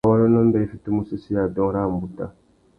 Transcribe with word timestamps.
Ngawôrénô 0.03 0.41
mbê 0.47 0.59
i 0.65 0.69
fitimú 0.71 0.99
usésséya 1.03 1.43
dôōng 1.55 1.71
râ 1.75 1.81
umbuta. 1.91 2.25